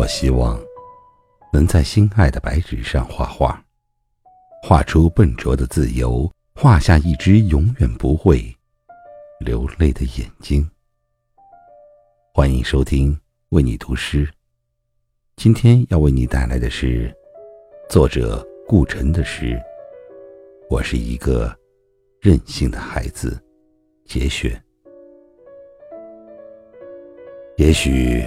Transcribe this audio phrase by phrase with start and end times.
[0.00, 0.58] 我希望
[1.52, 3.62] 能在心爱的白纸上画画，
[4.62, 8.42] 画出笨拙的自由，画下一只永远不会
[9.40, 10.66] 流泪的眼睛。
[12.32, 13.14] 欢迎收听
[13.50, 14.26] 为你读诗，
[15.36, 17.14] 今天要为你带来的是
[17.86, 19.60] 作者顾城的诗。
[20.70, 21.54] 我是一个
[22.22, 23.38] 任性的孩子，
[24.06, 24.58] 节选。
[27.58, 28.26] 也许。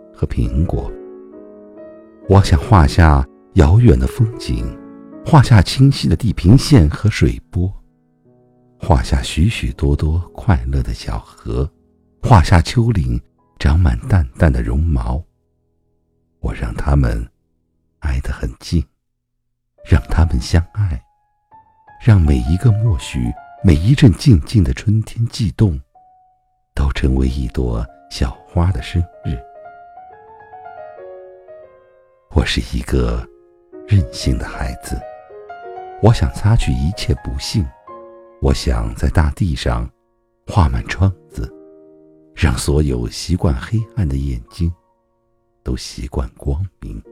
[0.21, 0.91] 和苹果，
[2.29, 4.77] 我想画下遥远的风景，
[5.25, 7.73] 画下清晰的地平线和水波，
[8.77, 11.67] 画下许许多多快乐的小河，
[12.21, 13.19] 画下丘陵
[13.57, 15.19] 长满淡淡的绒毛。
[16.39, 17.27] 我让他们
[18.01, 18.85] 挨得很近，
[19.83, 21.01] 让他们相爱，
[22.05, 25.81] 让每一个默许，每一阵静静的春天悸动，
[26.75, 29.35] 都成为一朵小花的生日。
[32.33, 33.27] 我是一个
[33.85, 34.97] 任性的孩子，
[36.01, 37.65] 我想擦去一切不幸，
[38.41, 39.89] 我想在大地上
[40.47, 41.53] 画满窗子，
[42.33, 44.73] 让所有习惯黑暗的眼睛
[45.61, 47.03] 都习惯光明。